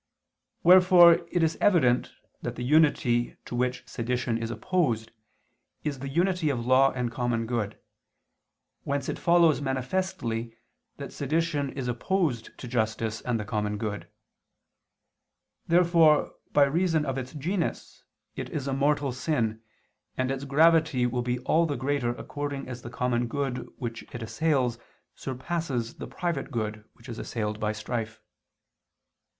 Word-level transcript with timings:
Wherefore 0.63 1.27
it 1.31 1.43
is 1.43 1.59
evident 1.61 2.15
that 2.41 2.55
the 2.55 2.63
unity 2.63 3.37
to 3.45 3.53
which 3.53 3.87
sedition 3.87 4.35
is 4.35 4.49
opposed 4.49 5.11
is 5.83 5.99
the 5.99 6.09
unity 6.09 6.49
of 6.49 6.65
law 6.65 6.91
and 6.93 7.11
common 7.11 7.45
good: 7.45 7.77
whence 8.83 9.07
it 9.09 9.19
follows 9.19 9.61
manifestly 9.61 10.57
that 10.97 11.13
sedition 11.13 11.69
is 11.73 11.87
opposed 11.87 12.49
to 12.57 12.67
justice 12.67 13.21
and 13.21 13.39
the 13.39 13.45
common 13.45 13.77
good. 13.77 14.07
Therefore 15.67 16.33
by 16.51 16.63
reason 16.63 17.05
of 17.05 17.19
its 17.19 17.33
genus 17.33 18.03
it 18.35 18.49
is 18.49 18.67
a 18.67 18.73
mortal 18.73 19.11
sin, 19.11 19.61
and 20.17 20.31
its 20.31 20.45
gravity 20.45 21.05
will 21.05 21.21
be 21.21 21.37
all 21.41 21.67
the 21.67 21.77
greater 21.77 22.09
according 22.15 22.67
as 22.67 22.81
the 22.81 22.89
common 22.89 23.27
good 23.27 23.69
which 23.77 24.01
it 24.15 24.23
assails 24.23 24.79
surpasses 25.13 25.93
the 25.97 26.07
private 26.07 26.49
good 26.49 26.85
which 26.93 27.07
is 27.07 27.19
assailed 27.19 27.59
by 27.59 27.71
strife. 27.71 28.19